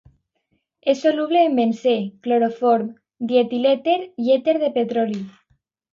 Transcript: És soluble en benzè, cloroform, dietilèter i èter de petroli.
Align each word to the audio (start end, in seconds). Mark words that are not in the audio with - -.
És 0.93 1.01
soluble 1.05 1.43
en 1.49 1.59
benzè, 1.59 1.93
cloroform, 2.27 2.89
dietilèter 3.33 3.99
i 4.27 4.37
èter 4.39 4.57
de 4.65 4.73
petroli. 4.79 5.21